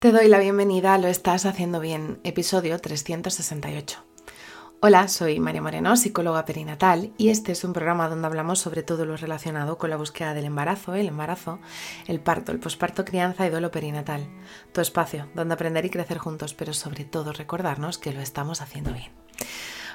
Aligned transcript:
Te 0.00 0.12
doy 0.12 0.28
la 0.28 0.38
bienvenida 0.38 0.94
a 0.94 0.98
Lo 0.98 1.08
Estás 1.08 1.44
Haciendo 1.44 1.78
Bien, 1.78 2.20
episodio 2.24 2.78
368. 2.78 4.02
Hola, 4.80 5.08
soy 5.08 5.40
María 5.40 5.60
Moreno, 5.60 5.94
psicóloga 5.94 6.46
perinatal, 6.46 7.12
y 7.18 7.28
este 7.28 7.52
es 7.52 7.64
un 7.64 7.74
programa 7.74 8.08
donde 8.08 8.26
hablamos 8.26 8.60
sobre 8.60 8.82
todo 8.82 9.04
lo 9.04 9.18
relacionado 9.18 9.76
con 9.76 9.90
la 9.90 9.98
búsqueda 9.98 10.32
del 10.32 10.46
embarazo, 10.46 10.94
el 10.94 11.08
embarazo, 11.08 11.58
el 12.08 12.18
parto, 12.18 12.50
el 12.50 12.60
posparto, 12.60 13.04
crianza 13.04 13.46
y 13.46 13.50
duelo 13.50 13.70
perinatal. 13.70 14.26
Tu 14.72 14.80
espacio 14.80 15.28
donde 15.34 15.52
aprender 15.52 15.84
y 15.84 15.90
crecer 15.90 16.16
juntos, 16.16 16.54
pero 16.54 16.72
sobre 16.72 17.04
todo 17.04 17.34
recordarnos 17.34 17.98
que 17.98 18.14
lo 18.14 18.22
estamos 18.22 18.62
haciendo 18.62 18.94
bien. 18.94 19.12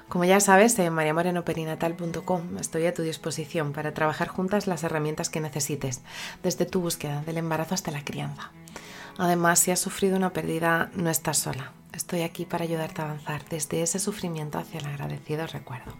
Como 0.07 0.23
ya 0.25 0.39
sabes, 0.39 0.77
en 0.77 0.93
mariamorenoperinatal.com 0.93 2.57
estoy 2.59 2.85
a 2.85 2.93
tu 2.93 3.01
disposición 3.01 3.73
para 3.73 3.95
trabajar 3.95 4.27
juntas 4.27 4.67
las 4.67 4.83
herramientas 4.83 5.31
que 5.31 5.41
necesites, 5.41 6.03
desde 6.43 6.67
tu 6.67 6.79
búsqueda 6.79 7.23
del 7.23 7.37
embarazo 7.37 7.73
hasta 7.73 7.89
la 7.89 8.05
crianza. 8.05 8.51
Además, 9.17 9.59
si 9.59 9.71
has 9.71 9.79
sufrido 9.79 10.17
una 10.17 10.33
pérdida, 10.33 10.91
no 10.95 11.09
estás 11.09 11.37
sola. 11.37 11.71
Estoy 11.93 12.21
aquí 12.21 12.45
para 12.45 12.65
ayudarte 12.65 13.01
a 13.01 13.05
avanzar 13.05 13.45
desde 13.49 13.81
ese 13.81 13.99
sufrimiento 13.99 14.57
hacia 14.57 14.79
el 14.79 14.85
agradecido 14.85 15.47
recuerdo. 15.47 15.93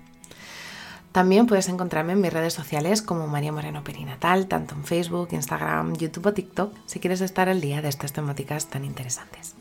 También 1.14 1.48
puedes 1.48 1.70
encontrarme 1.70 2.12
en 2.12 2.20
mis 2.20 2.34
redes 2.34 2.54
sociales 2.54 3.02
como 3.02 3.28
María 3.28 3.54
Moreno 3.54 3.86
Perinatal, 3.86 4.48
tanto 4.48 4.76
en 4.76 4.84
Facebook, 4.84 5.30
Instagram, 5.32 5.96
YouTube 5.96 6.26
o 6.26 6.34
TikTok, 6.34 6.74
si 6.88 7.00
quieres 7.00 7.22
estar 7.22 7.48
al 7.48 7.62
día 7.62 7.82
de 7.82 7.88
estas 7.88 8.12
temáticas 8.12 8.68
tan 8.68 8.84
interesantes. 8.84 9.56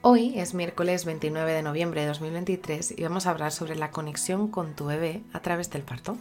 Hoy 0.00 0.38
es 0.38 0.54
miércoles 0.54 1.04
29 1.04 1.52
de 1.52 1.62
noviembre 1.62 2.00
de 2.00 2.06
2023 2.06 2.94
y 2.96 3.02
vamos 3.02 3.26
a 3.26 3.32
hablar 3.32 3.52
sobre 3.52 3.76
la 3.76 3.90
conexión 3.90 4.48
con 4.48 4.74
tu 4.74 4.86
bebé 4.86 5.20
a 5.34 5.40
través 5.40 5.68
del 5.68 5.82
parto. 5.82 6.16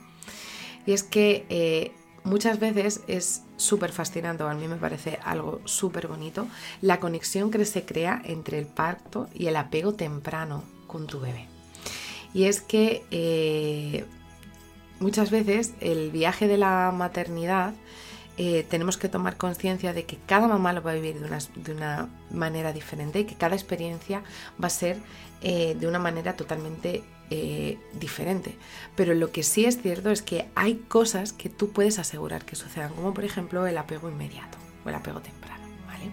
Y 0.86 0.91
es 0.91 1.03
que 1.03 1.45
eh, 1.47 1.94
muchas 2.23 2.59
veces 2.59 3.02
es 3.08 3.44
súper 3.58 3.91
fascinante, 3.91 4.44
a 4.44 4.54
mí 4.54 4.68
me 4.68 4.76
parece 4.76 5.20
algo 5.23 5.62
súper 5.66 6.08
bonito, 6.08 6.48
la 6.82 7.00
conexión 7.00 7.52
que 7.52 7.64
se 7.66 7.86
crea 7.86 8.22
entre 8.26 8.59
el 8.59 8.66
parto 8.66 9.28
y 9.34 9.48
el 9.48 9.55
apego 9.55 9.94
temprano 9.94 10.64
con 10.88 11.08
tu 11.08 11.20
bebé. 11.20 11.48
Y 12.34 12.45
es 12.45 12.61
que 12.61 13.03
eh, 13.11 14.06
muchas 15.00 15.31
veces 15.31 15.73
el 15.80 16.11
viaje 16.11 16.48
de 16.48 16.58
la 16.58 16.92
maternidad 16.95 17.73
eh, 18.38 18.66
tenemos 18.70 18.98
que 18.98 19.09
tomar 19.09 19.36
conciencia 19.36 19.92
de 19.92 20.06
que 20.06 20.17
cada 20.26 20.48
mamá 20.48 20.72
lo 20.72 20.81
va 20.81 20.92
a 20.92 20.94
vivir 20.94 21.20
de 21.20 21.26
una, 21.26 21.39
de 21.56 21.73
una, 21.73 22.09
manera 22.31 22.72
diferente 22.72 23.20
y 23.20 23.26
que 23.26 23.36
cada 23.36 23.56
experiencia 23.56 24.23
va 24.61 24.67
a 24.67 24.70
ser 24.70 24.98
eh, 25.42 25.76
de 25.78 25.88
una 25.88 26.00
manera 26.00 26.38
totalmente 26.38 27.04
eh, 27.30 27.77
diferente. 27.94 28.55
Pero 28.95 29.13
lo 29.13 29.31
que 29.31 29.44
sí 29.44 29.66
es 29.66 29.81
cierto 29.81 30.09
es 30.09 30.22
que 30.22 30.47
hay 30.55 30.75
cosas 30.88 31.33
que 31.33 31.49
tú 31.49 31.71
puedes 31.71 31.99
asegurar 31.99 32.45
que 32.45 32.55
sucedan, 32.55 32.94
como 32.94 33.13
por 33.13 33.23
ejemplo 33.23 33.67
el 33.67 33.77
apego 33.77 34.09
inmediato 34.09 34.58
o 34.86 34.89
el 34.89 34.95
apego 34.95 35.21
temprano. 35.21 35.63
¿vale? 35.86 36.11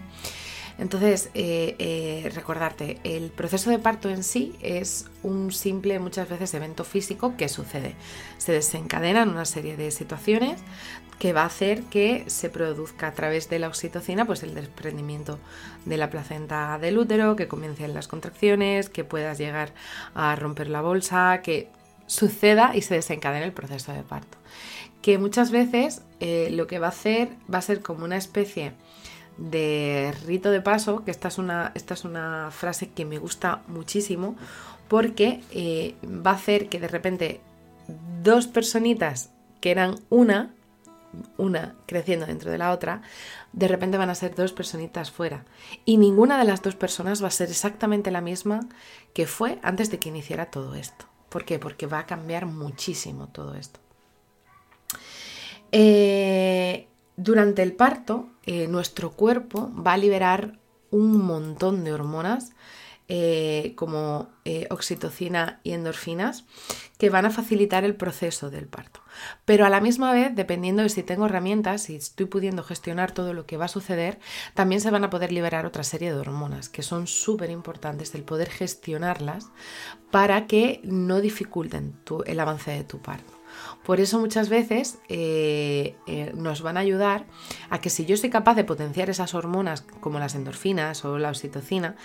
Entonces, 0.77 1.31
eh, 1.33 1.75
eh, 1.79 2.29
recordarte, 2.35 2.99
el 3.03 3.31
proceso 3.31 3.71
de 3.71 3.79
parto 3.79 4.09
en 4.09 4.23
sí 4.23 4.55
es 4.61 5.05
un 5.23 5.51
simple, 5.51 5.99
muchas 5.99 6.29
veces, 6.29 6.53
evento 6.53 6.83
físico 6.83 7.35
que 7.35 7.49
sucede. 7.49 7.95
Se 8.37 8.51
desencadenan 8.51 9.29
una 9.29 9.45
serie 9.45 9.75
de 9.75 9.89
situaciones 9.89 10.59
que 11.17 11.33
va 11.33 11.41
a 11.41 11.47
hacer 11.47 11.81
que 11.83 12.25
se 12.27 12.49
produzca 12.49 13.07
a 13.07 13.13
través 13.13 13.49
de 13.49 13.57
la 13.57 13.67
oxitocina 13.67 14.25
pues 14.25 14.43
el 14.43 14.53
desprendimiento 14.53 15.39
de 15.85 15.97
la 15.97 16.11
placenta 16.11 16.77
del 16.77 16.99
útero, 16.99 17.35
que 17.35 17.47
comiencen 17.47 17.95
las 17.95 18.07
contracciones, 18.07 18.89
que 18.89 19.03
puedas 19.03 19.39
llegar 19.39 19.73
a 20.13 20.35
romper 20.35 20.69
la 20.69 20.81
bolsa, 20.81 21.41
que 21.41 21.69
suceda 22.05 22.75
y 22.75 22.83
se 22.83 22.93
desencadene 22.93 23.45
el 23.45 23.51
proceso 23.51 23.93
de 23.93 24.03
parto. 24.03 24.37
Que 25.01 25.17
muchas 25.17 25.49
veces 25.49 26.03
eh, 26.19 26.49
lo 26.51 26.67
que 26.67 26.77
va 26.77 26.87
a 26.87 26.89
hacer 26.89 27.29
va 27.51 27.59
a 27.59 27.63
ser 27.63 27.81
como 27.81 28.05
una 28.05 28.17
especie 28.17 28.73
de 29.37 30.13
rito 30.25 30.51
de 30.51 30.61
paso, 30.61 31.03
que 31.03 31.11
esta 31.11 31.27
es 31.27 31.37
una, 31.37 31.71
esta 31.75 31.93
es 31.93 32.05
una 32.05 32.49
frase 32.51 32.89
que 32.89 33.05
me 33.05 33.19
gusta 33.19 33.61
muchísimo, 33.67 34.35
porque 34.87 35.41
eh, 35.51 35.95
va 36.03 36.31
a 36.31 36.35
hacer 36.35 36.69
que 36.69 36.79
de 36.79 36.87
repente 36.87 37.41
dos 38.23 38.47
personitas 38.47 39.31
que 39.61 39.71
eran 39.71 39.95
una, 40.09 40.53
una 41.37 41.75
creciendo 41.85 42.25
dentro 42.25 42.51
de 42.51 42.57
la 42.57 42.71
otra, 42.71 43.01
de 43.53 43.67
repente 43.67 43.97
van 43.97 44.09
a 44.09 44.15
ser 44.15 44.35
dos 44.35 44.53
personitas 44.53 45.11
fuera. 45.11 45.45
Y 45.85 45.97
ninguna 45.97 46.37
de 46.37 46.45
las 46.45 46.61
dos 46.61 46.75
personas 46.75 47.23
va 47.23 47.27
a 47.27 47.31
ser 47.31 47.49
exactamente 47.49 48.11
la 48.11 48.21
misma 48.21 48.67
que 49.13 49.27
fue 49.27 49.59
antes 49.61 49.89
de 49.89 49.99
que 49.99 50.09
iniciara 50.09 50.51
todo 50.51 50.75
esto. 50.75 51.05
¿Por 51.29 51.45
qué? 51.45 51.59
Porque 51.59 51.87
va 51.87 51.99
a 51.99 52.05
cambiar 52.05 52.45
muchísimo 52.45 53.27
todo 53.27 53.55
esto. 53.55 53.79
Eh, 55.71 56.87
durante 57.17 57.61
el 57.63 57.73
parto, 57.73 58.29
eh, 58.47 58.67
nuestro 58.67 59.11
cuerpo 59.11 59.69
va 59.75 59.93
a 59.93 59.97
liberar 59.97 60.57
un 60.89 61.17
montón 61.17 61.83
de 61.83 61.91
hormonas 61.91 62.53
eh, 63.09 63.73
como 63.75 64.29
eh, 64.45 64.67
oxitocina 64.69 65.59
y 65.63 65.73
endorfinas 65.73 66.45
que 66.97 67.09
van 67.09 67.25
a 67.25 67.29
facilitar 67.29 67.83
el 67.83 67.95
proceso 67.95 68.49
del 68.49 68.67
parto. 68.67 69.01
Pero 69.43 69.65
a 69.65 69.69
la 69.69 69.81
misma 69.81 70.13
vez, 70.13 70.33
dependiendo 70.33 70.81
de 70.81 70.89
si 70.89 71.03
tengo 71.03 71.25
herramientas, 71.25 71.83
si 71.83 71.97
estoy 71.97 72.25
pudiendo 72.25 72.63
gestionar 72.63 73.11
todo 73.11 73.33
lo 73.33 73.45
que 73.45 73.57
va 73.57 73.65
a 73.65 73.69
suceder, 73.69 74.17
también 74.53 74.79
se 74.79 74.91
van 74.91 75.03
a 75.03 75.09
poder 75.09 75.33
liberar 75.33 75.65
otra 75.65 75.83
serie 75.83 76.13
de 76.13 76.19
hormonas 76.19 76.69
que 76.69 76.83
son 76.83 77.07
súper 77.07 77.49
importantes 77.49 78.15
el 78.15 78.23
poder 78.23 78.49
gestionarlas 78.49 79.47
para 80.09 80.47
que 80.47 80.79
no 80.85 81.19
dificulten 81.19 81.99
el 82.25 82.39
avance 82.39 82.71
de 82.71 82.85
tu 82.85 83.01
parto. 83.01 83.36
Por 83.83 83.99
eso 83.99 84.19
muchas 84.19 84.49
veces 84.49 84.99
eh, 85.07 85.95
eh, 86.07 86.31
nos 86.35 86.61
van 86.61 86.77
a 86.77 86.81
ayudar 86.81 87.25
a 87.69 87.79
que 87.79 87.89
si 87.89 88.05
yo 88.05 88.17
soy 88.17 88.29
capaz 88.29 88.55
de 88.55 88.63
potenciar 88.63 89.09
esas 89.09 89.33
hormonas 89.33 89.81
como 90.01 90.19
las 90.19 90.35
endorfinas 90.35 91.05
o 91.05 91.17
la 91.17 91.29
oxitocina, 91.29 91.95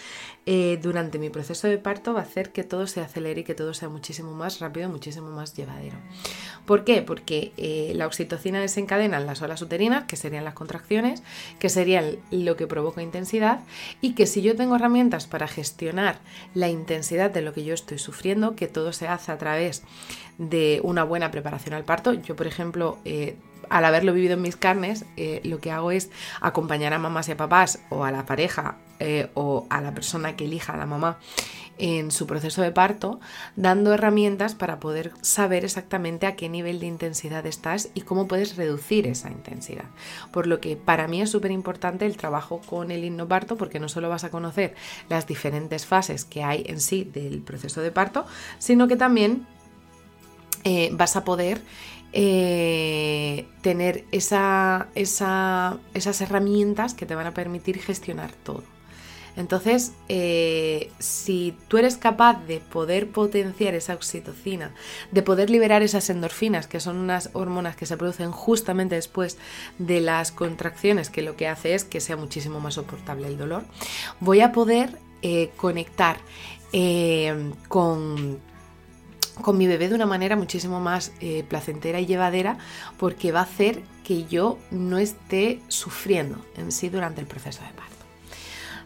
eh, 0.46 0.78
durante 0.82 1.18
mi 1.18 1.30
proceso 1.30 1.68
de 1.68 1.78
parto 1.78 2.14
va 2.14 2.20
a 2.20 2.22
hacer 2.24 2.52
que 2.52 2.64
todo 2.64 2.86
se 2.86 3.00
acelere 3.00 3.40
y 3.40 3.44
que 3.44 3.54
todo 3.54 3.74
sea 3.74 3.88
muchísimo 3.88 4.32
más 4.32 4.60
rápido, 4.60 4.88
muchísimo 4.88 5.30
más 5.30 5.54
llevadero. 5.54 5.96
¿Por 6.66 6.84
qué? 6.84 7.02
Porque 7.02 7.52
la 7.96 8.06
oxitocina 8.06 8.60
desencadena 8.60 9.18
las 9.18 9.42
olas 9.42 9.62
uterinas, 9.62 10.04
que 10.04 10.16
serían 10.16 10.44
las 10.44 10.54
contracciones, 10.54 11.22
que 11.58 11.68
serían 11.68 12.16
lo 12.30 12.56
que 12.56 12.68
provoca 12.68 13.02
intensidad, 13.02 13.60
y 14.00 14.14
que 14.14 14.26
si 14.26 14.42
yo 14.42 14.54
tengo 14.54 14.76
herramientas 14.76 15.26
para 15.26 15.48
gestionar 15.48 16.20
la 16.54 16.68
intensidad 16.68 17.30
de 17.30 17.42
lo 17.42 17.52
que 17.52 17.64
yo 17.64 17.74
estoy 17.74 17.98
sufriendo, 17.98 18.54
que 18.54 18.68
todo 18.68 18.92
se 18.92 19.08
hace 19.08 19.32
a 19.32 19.38
través 19.38 19.82
de 20.38 20.80
una 20.82 21.04
buena 21.04 21.30
preparación 21.30 21.41
al 21.46 21.84
parto. 21.84 22.12
Yo, 22.12 22.36
por 22.36 22.46
ejemplo, 22.46 22.98
eh, 23.04 23.36
al 23.68 23.84
haberlo 23.84 24.12
vivido 24.12 24.34
en 24.34 24.42
mis 24.42 24.56
carnes, 24.56 25.04
eh, 25.16 25.40
lo 25.44 25.58
que 25.58 25.70
hago 25.70 25.90
es 25.90 26.10
acompañar 26.40 26.92
a 26.92 26.98
mamás 26.98 27.28
y 27.28 27.32
a 27.32 27.36
papás 27.36 27.80
o 27.90 28.04
a 28.04 28.10
la 28.10 28.26
pareja 28.26 28.76
eh, 29.00 29.30
o 29.34 29.66
a 29.70 29.80
la 29.80 29.94
persona 29.94 30.36
que 30.36 30.44
elija 30.44 30.74
a 30.74 30.76
la 30.76 30.86
mamá 30.86 31.18
en 31.78 32.10
su 32.10 32.26
proceso 32.26 32.62
de 32.62 32.70
parto, 32.70 33.18
dando 33.56 33.92
herramientas 33.92 34.54
para 34.54 34.78
poder 34.78 35.12
saber 35.22 35.64
exactamente 35.64 36.26
a 36.26 36.36
qué 36.36 36.48
nivel 36.48 36.78
de 36.80 36.86
intensidad 36.86 37.46
estás 37.46 37.88
y 37.94 38.02
cómo 38.02 38.28
puedes 38.28 38.56
reducir 38.56 39.06
esa 39.06 39.30
intensidad. 39.30 39.86
Por 40.32 40.46
lo 40.46 40.60
que 40.60 40.76
para 40.76 41.08
mí 41.08 41.22
es 41.22 41.30
súper 41.30 41.50
importante 41.50 42.06
el 42.06 42.16
trabajo 42.16 42.60
con 42.66 42.90
el 42.90 43.04
hipnoparto 43.04 43.56
porque 43.56 43.80
no 43.80 43.88
solo 43.88 44.08
vas 44.08 44.22
a 44.22 44.30
conocer 44.30 44.74
las 45.08 45.26
diferentes 45.26 45.86
fases 45.86 46.24
que 46.24 46.44
hay 46.44 46.62
en 46.66 46.80
sí 46.80 47.04
del 47.04 47.40
proceso 47.40 47.80
de 47.80 47.90
parto, 47.90 48.26
sino 48.58 48.86
que 48.86 48.96
también 48.96 49.46
eh, 50.64 50.90
vas 50.92 51.16
a 51.16 51.24
poder 51.24 51.60
eh, 52.12 53.46
tener 53.62 54.04
esas 54.12 54.86
herramientas 56.20 56.94
que 56.94 57.06
te 57.06 57.14
van 57.14 57.26
a 57.26 57.34
permitir 57.34 57.80
gestionar 57.80 58.32
todo. 58.32 58.62
Entonces, 59.34 59.92
eh, 60.08 60.92
si 60.98 61.56
tú 61.68 61.78
eres 61.78 61.96
capaz 61.96 62.44
de 62.46 62.60
poder 62.60 63.08
potenciar 63.08 63.74
esa 63.74 63.94
oxitocina, 63.94 64.74
de 65.10 65.22
poder 65.22 65.48
liberar 65.48 65.82
esas 65.82 66.10
endorfinas, 66.10 66.66
que 66.66 66.80
son 66.80 66.98
unas 66.98 67.30
hormonas 67.32 67.74
que 67.74 67.86
se 67.86 67.96
producen 67.96 68.30
justamente 68.30 68.94
después 68.94 69.38
de 69.78 70.02
las 70.02 70.32
contracciones, 70.32 71.08
que 71.08 71.22
lo 71.22 71.34
que 71.34 71.48
hace 71.48 71.74
es 71.74 71.84
que 71.84 72.00
sea 72.00 72.16
muchísimo 72.16 72.60
más 72.60 72.74
soportable 72.74 73.26
el 73.26 73.38
dolor, 73.38 73.64
voy 74.20 74.42
a 74.42 74.52
poder 74.52 74.98
conectar 75.56 76.18
con 77.68 78.40
con 79.40 79.56
mi 79.56 79.66
bebé 79.66 79.88
de 79.88 79.94
una 79.94 80.06
manera 80.06 80.36
muchísimo 80.36 80.80
más 80.80 81.12
eh, 81.20 81.44
placentera 81.48 82.00
y 82.00 82.06
llevadera 82.06 82.58
porque 82.98 83.32
va 83.32 83.40
a 83.40 83.44
hacer 83.44 83.82
que 84.04 84.24
yo 84.24 84.58
no 84.70 84.98
esté 84.98 85.60
sufriendo 85.68 86.44
en 86.56 86.72
sí 86.72 86.88
durante 86.88 87.20
el 87.20 87.26
proceso 87.26 87.62
de 87.62 87.70
parto. 87.70 87.92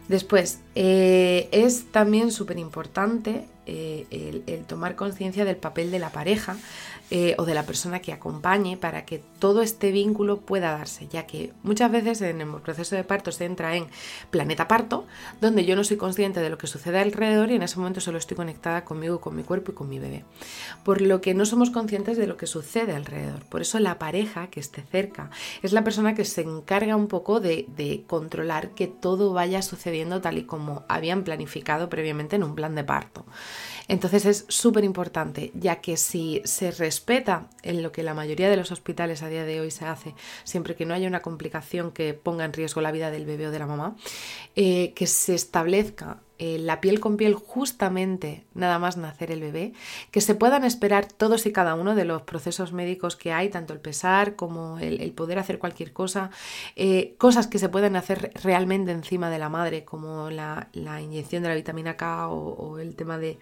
Después, 0.07 0.59
eh, 0.75 1.49
es 1.51 1.91
también 1.91 2.31
súper 2.31 2.57
importante 2.59 3.45
eh, 3.69 4.43
el, 4.47 4.63
tomar 4.63 4.95
conciencia 4.95 5.43
del 5.43 5.57
papel 5.57 5.91
de 5.91 5.99
la 5.99 6.09
pareja 6.09 6.55
eh, 7.11 7.35
o 7.37 7.43
de 7.43 7.53
la 7.53 7.63
persona 7.63 7.99
que 7.99 8.13
acompañe 8.13 8.77
para 8.77 9.03
que 9.03 9.21
todo 9.39 9.61
este 9.61 9.91
vínculo 9.91 10.39
pueda 10.39 10.71
darse, 10.71 11.07
ya 11.09 11.25
que 11.27 11.51
muchas 11.63 11.91
veces 11.91 12.21
en 12.21 12.39
el 12.39 12.47
proceso 12.61 12.95
de 12.95 13.03
parto 13.03 13.31
se 13.33 13.43
entra 13.43 13.75
en 13.75 13.87
planeta 14.31 14.69
parto, 14.69 15.05
donde 15.41 15.65
yo 15.65 15.75
no 15.75 15.83
soy 15.83 15.97
consciente 15.97 16.39
de 16.39 16.49
lo 16.49 16.57
que 16.57 16.67
sucede 16.67 16.99
alrededor 16.99 17.51
y 17.51 17.55
en 17.55 17.63
ese 17.63 17.77
momento 17.77 17.99
solo 17.99 18.17
estoy 18.17 18.37
conectada 18.37 18.85
conmigo, 18.85 19.19
con 19.19 19.35
mi 19.35 19.43
cuerpo 19.43 19.73
y 19.73 19.75
con 19.75 19.89
mi 19.89 19.99
bebé. 19.99 20.23
Por 20.85 21.01
lo 21.01 21.19
que 21.19 21.33
no 21.33 21.45
somos 21.45 21.69
conscientes 21.69 22.17
de 22.17 22.27
lo 22.27 22.37
que 22.37 22.47
sucede 22.47 22.95
alrededor. 22.95 23.43
Por 23.45 23.61
eso 23.61 23.79
la 23.79 23.99
pareja 23.99 24.47
que 24.47 24.61
esté 24.61 24.81
cerca 24.81 25.29
es 25.61 25.73
la 25.73 25.83
persona 25.83 26.15
que 26.15 26.23
se 26.23 26.41
encarga 26.41 26.95
un 26.95 27.07
poco 27.07 27.41
de, 27.41 27.65
de 27.75 28.03
controlar 28.07 28.69
que 28.71 28.87
todo 28.87 29.33
vaya 29.33 29.61
sucediendo 29.61 30.21
tal 30.21 30.37
y 30.37 30.43
como 30.43 30.83
habían 30.87 31.23
planificado 31.23 31.89
previamente 31.89 32.37
en 32.37 32.43
un 32.43 32.55
plan 32.55 32.75
de 32.75 32.85
parto. 32.85 33.25
Entonces 33.87 34.25
es 34.25 34.45
súper 34.47 34.83
importante, 34.83 35.51
ya 35.53 35.81
que 35.81 35.97
si 35.97 36.41
se 36.45 36.71
respeta 36.71 37.49
en 37.63 37.83
lo 37.83 37.91
que 37.91 38.03
la 38.03 38.13
mayoría 38.13 38.49
de 38.49 38.57
los 38.57 38.71
hospitales 38.71 39.23
a 39.23 39.29
día 39.29 39.45
de 39.45 39.61
hoy 39.61 39.71
se 39.71 39.85
hace, 39.85 40.15
siempre 40.43 40.75
que 40.75 40.85
no 40.85 40.93
haya 40.93 41.07
una 41.07 41.21
complicación 41.21 41.91
que 41.91 42.13
ponga 42.13 42.45
en 42.45 42.53
riesgo 42.53 42.81
la 42.81 42.91
vida 42.91 43.11
del 43.11 43.25
bebé 43.25 43.47
o 43.47 43.51
de 43.51 43.59
la 43.59 43.67
mamá, 43.67 43.95
eh, 44.55 44.93
que 44.95 45.07
se 45.07 45.35
establezca 45.35 46.21
eh, 46.39 46.59
la 46.59 46.81
piel 46.81 46.99
con 46.99 47.17
piel 47.17 47.33
justamente 47.33 48.45
nada 48.53 48.79
más 48.79 48.97
nacer 48.97 49.31
el 49.31 49.41
bebé, 49.41 49.73
que 50.11 50.21
se 50.21 50.35
puedan 50.35 50.63
esperar 50.63 51.05
todos 51.05 51.45
y 51.45 51.51
cada 51.51 51.75
uno 51.75 51.95
de 51.95 52.05
los 52.05 52.21
procesos 52.23 52.73
médicos 52.73 53.15
que 53.15 53.31
hay, 53.31 53.49
tanto 53.49 53.73
el 53.73 53.79
pesar 53.79 54.35
como 54.35 54.77
el, 54.79 55.11
poder 55.13 55.39
hacer 55.39 55.59
cualquier 55.59 55.93
cosa, 55.93 56.29
eh, 56.75 57.15
cosas 57.17 57.47
que 57.47 57.59
se 57.59 57.69
pueden 57.69 57.95
hacer 57.95 58.31
realmente 58.43 58.91
encima 58.91 59.29
de 59.29 59.39
la 59.39 59.49
madre, 59.49 59.83
como 59.85 60.29
la, 60.29 60.69
inyección 60.73 61.43
de 61.43 61.49
la 61.49 61.55
vitamina 61.55 61.97
K 61.97 62.27
o 62.29 62.79
el 62.79 62.95
tema 62.95 63.17
de, 63.17 63.39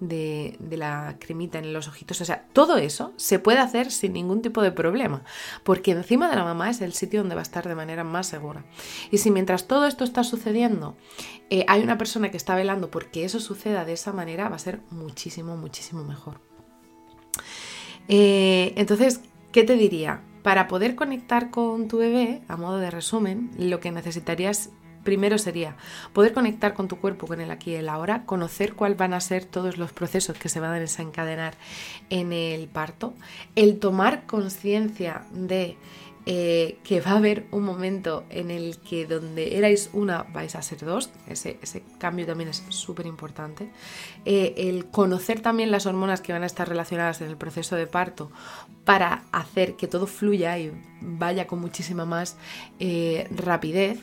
de, 0.00 0.56
la 0.70 1.16
cremita 1.18 1.58
en 1.58 1.72
los 1.72 1.88
ojitos. 1.88 2.20
O 2.20 2.24
sea, 2.24 2.46
todo 2.52 2.76
eso 2.76 3.12
se 3.16 3.38
puede 3.38 3.58
hacer 3.58 3.90
sin 3.90 4.12
ningún 4.12 4.42
tipo 4.42 4.62
de 4.62 4.72
problema, 4.72 5.22
porque 5.64 5.92
encima 5.92 6.28
de 6.28 6.36
la 6.36 6.44
mamá 6.44 6.70
es 6.70 6.80
el 6.80 6.92
sitio 6.92 7.20
donde 7.20 7.34
va 7.34 7.40
a 7.40 7.42
estar 7.42 7.66
de 7.68 7.74
manera 7.74 8.04
más 8.04 8.26
segura. 8.26 8.64
Y 9.10 9.18
si 9.18 9.30
mientras 9.30 9.66
todo 9.66 9.86
esto 9.86 10.04
está 10.04 10.24
sucediendo, 10.24 10.96
eh, 11.50 11.64
hay 11.68 11.82
una 11.82 11.98
persona 11.98 12.30
que 12.30 12.36
está 12.36 12.54
velando 12.54 12.90
porque 12.90 13.24
eso 13.24 13.40
suceda 13.40 13.84
de 13.84 13.94
esa 13.94 14.12
manera, 14.12 14.48
va 14.48 14.56
a 14.56 14.60
ser 14.60 14.80
muchísimo, 14.90 15.56
muchísimo 15.56 16.04
mejor. 16.04 16.40
Eh, 18.08 18.72
entonces, 18.76 19.20
¿qué 19.52 19.64
te 19.64 19.74
diría? 19.74 20.22
Para 20.42 20.68
poder 20.68 20.94
conectar 20.94 21.50
con 21.50 21.88
tu 21.88 21.98
bebé, 21.98 22.42
a 22.48 22.56
modo 22.56 22.78
de 22.78 22.90
resumen, 22.90 23.50
lo 23.58 23.80
que 23.80 23.90
necesitarías 23.90 24.70
primero 25.04 25.38
sería 25.38 25.76
poder 26.12 26.32
conectar 26.32 26.74
con 26.74 26.88
tu 26.88 26.98
cuerpo, 26.98 27.26
con 27.26 27.40
el 27.40 27.50
aquí 27.50 27.72
y 27.72 27.76
el 27.76 27.88
ahora, 27.88 28.24
conocer 28.24 28.74
cuáles 28.74 28.98
van 28.98 29.14
a 29.14 29.20
ser 29.20 29.44
todos 29.44 29.78
los 29.78 29.92
procesos 29.92 30.38
que 30.38 30.48
se 30.48 30.60
van 30.60 30.72
a 30.72 30.80
desencadenar 30.80 31.54
en 32.10 32.32
el 32.32 32.68
parto, 32.68 33.14
el 33.54 33.78
tomar 33.78 34.26
conciencia 34.26 35.22
de 35.32 35.76
eh, 36.30 36.76
que 36.84 37.00
va 37.00 37.12
a 37.12 37.16
haber 37.16 37.46
un 37.52 37.62
momento 37.62 38.24
en 38.28 38.50
el 38.50 38.76
que 38.80 39.06
donde 39.06 39.56
erais 39.56 39.88
una 39.94 40.24
vais 40.24 40.54
a 40.56 40.60
ser 40.60 40.80
dos, 40.80 41.08
ese, 41.26 41.56
cambio 41.96 42.26
también 42.26 42.50
es 42.50 42.62
súper 42.68 43.06
importante, 43.06 43.70
eh, 44.26 44.52
el 44.58 44.90
conocer 44.90 45.40
también 45.40 45.70
las 45.70 45.86
hormonas 45.86 46.20
que 46.20 46.34
van 46.34 46.42
a 46.42 46.46
estar 46.46 46.68
relacionadas 46.68 47.22
en 47.22 47.28
el 47.28 47.38
proceso 47.38 47.76
de 47.76 47.86
parto 47.86 48.30
para 48.84 49.22
hacer 49.32 49.76
que 49.76 49.86
todo 49.86 50.06
fluya 50.06 50.58
y 50.58 50.70
vaya 51.00 51.46
con 51.46 51.60
muchísima 51.60 52.04
más 52.04 52.36
eh, 52.78 53.26
rapidez 53.30 53.98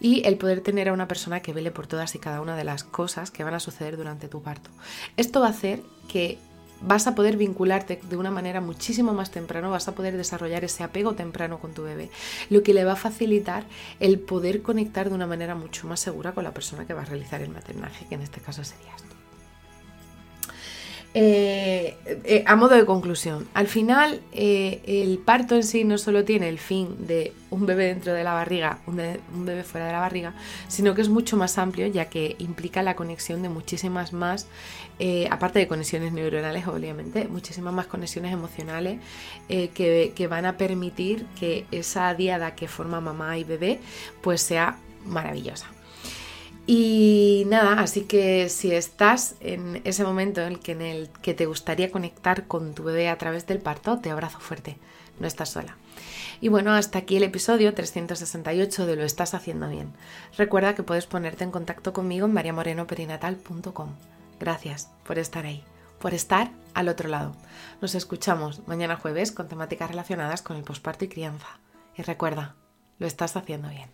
y 0.00 0.26
el 0.26 0.36
poder 0.36 0.60
tener 0.60 0.88
a 0.88 0.92
una 0.92 1.08
persona 1.08 1.40
que 1.40 1.52
vele 1.52 1.70
por 1.70 1.86
todas 1.86 2.14
y 2.14 2.18
cada 2.18 2.40
una 2.40 2.56
de 2.56 2.64
las 2.64 2.84
cosas 2.84 3.30
que 3.30 3.44
van 3.44 3.54
a 3.54 3.60
suceder 3.60 3.96
durante 3.96 4.28
tu 4.28 4.42
parto. 4.42 4.70
Esto 5.16 5.40
va 5.40 5.48
a 5.48 5.50
hacer 5.50 5.80
que 6.08 6.38
vas 6.80 7.06
a 7.06 7.14
poder 7.14 7.36
vincularte 7.36 8.00
de 8.08 8.16
una 8.16 8.30
manera 8.30 8.60
muchísimo 8.60 9.12
más 9.12 9.30
temprano, 9.30 9.70
vas 9.70 9.88
a 9.88 9.94
poder 9.94 10.16
desarrollar 10.16 10.64
ese 10.64 10.84
apego 10.84 11.14
temprano 11.14 11.58
con 11.58 11.74
tu 11.74 11.82
bebé, 11.82 12.10
lo 12.50 12.62
que 12.62 12.74
le 12.74 12.84
va 12.84 12.92
a 12.92 12.96
facilitar 12.96 13.64
el 14.00 14.20
poder 14.20 14.62
conectar 14.62 15.08
de 15.08 15.14
una 15.14 15.26
manera 15.26 15.54
mucho 15.54 15.86
más 15.86 16.00
segura 16.00 16.32
con 16.32 16.44
la 16.44 16.54
persona 16.54 16.86
que 16.86 16.94
va 16.94 17.02
a 17.02 17.06
realizar 17.06 17.42
el 17.42 17.50
maternaje, 17.50 18.06
que 18.06 18.14
en 18.14 18.22
este 18.22 18.40
caso 18.40 18.62
serías 18.64 19.02
tú. 19.02 19.17
Eh, 21.14 21.96
eh, 22.04 22.44
a 22.46 22.54
modo 22.54 22.74
de 22.74 22.84
conclusión, 22.84 23.48
al 23.54 23.66
final 23.66 24.20
eh, 24.32 24.82
el 24.86 25.18
parto 25.18 25.54
en 25.54 25.62
sí 25.62 25.82
no 25.82 25.96
solo 25.96 26.22
tiene 26.24 26.50
el 26.50 26.58
fin 26.58 27.06
de 27.06 27.32
un 27.48 27.64
bebé 27.64 27.86
dentro 27.86 28.12
de 28.12 28.22
la 28.22 28.34
barriga, 28.34 28.80
un, 28.86 28.96
bebé 28.96 29.64
fuera 29.64 29.86
de 29.86 29.92
la 29.92 30.00
barriga, 30.00 30.34
sino 30.68 30.94
que 30.94 31.00
es 31.00 31.08
mucho 31.08 31.38
más 31.38 31.56
amplio 31.56 31.86
ya 31.86 32.10
que 32.10 32.36
implica 32.38 32.82
la 32.82 32.94
conexión 32.94 33.40
de 33.42 33.48
muchísimas 33.48 34.12
más, 34.12 34.48
aparte 35.30 35.60
de 35.60 35.66
conexiones 35.66 36.12
neuronales 36.12 36.66
obviamente, 36.66 37.26
muchísimas 37.26 37.72
más 37.72 37.86
conexiones 37.86 38.32
emocionales 38.32 39.00
que, 39.48 40.12
que 40.14 40.26
van 40.26 40.44
a 40.44 40.58
permitir 40.58 41.24
que 41.40 41.64
esa 41.72 42.12
diada 42.14 42.54
que 42.54 42.68
forma 42.68 43.00
mamá 43.00 43.38
y 43.38 43.44
bebé 43.44 43.80
pues 44.20 44.42
sea 44.42 44.76
maravillosa. 45.06 45.77
Y 46.70 47.44
nada, 47.46 47.80
así 47.80 48.02
que 48.02 48.50
si 48.50 48.74
estás 48.74 49.36
en 49.40 49.80
ese 49.84 50.04
momento 50.04 50.42
en 50.42 50.82
el, 50.82 51.08
que, 51.08 51.32
te 51.32 51.46
gustaría 51.46 51.90
conectar 51.90 52.46
con 52.46 52.74
tu 52.74 52.84
bebé 52.84 53.08
a 53.08 53.16
través 53.16 53.46
del 53.46 53.58
parto, 53.58 54.00
te 54.00 54.10
abrazo 54.10 54.38
fuerte, 54.38 54.76
no 55.18 55.26
estás 55.26 55.48
sola. 55.48 55.78
Y 56.42 56.48
bueno, 56.48 56.74
hasta 56.74 56.98
aquí 56.98 57.16
el 57.16 57.22
episodio 57.22 57.72
368 57.72 58.84
de 58.84 58.96
Lo 58.96 59.04
estás 59.04 59.32
haciendo 59.32 59.70
bien. 59.70 59.94
Recuerda 60.36 60.74
que 60.74 60.82
puedes 60.82 61.06
ponerte 61.06 61.42
en 61.42 61.52
contacto 61.52 61.94
conmigo 61.94 62.26
en 62.26 62.34
mariamorenoperinatal.com. 62.34 63.94
Gracias 64.38 64.90
por 65.06 65.18
estar 65.18 65.46
ahí, 65.46 65.64
por 65.98 66.12
estar 66.12 66.50
al 66.74 66.90
otro 66.90 67.08
lado. 67.08 67.34
Nos 67.80 67.94
escuchamos 67.94 68.68
mañana 68.68 68.96
jueves 68.96 69.32
con 69.32 69.48
temáticas 69.48 69.88
relacionadas 69.88 70.42
con 70.42 70.58
el 70.58 70.64
posparto 70.64 71.06
y 71.06 71.08
crianza. 71.08 71.60
Y 71.96 72.02
recuerda, 72.02 72.56
lo 72.98 73.06
estás 73.06 73.36
haciendo 73.36 73.70
bien. 73.70 73.88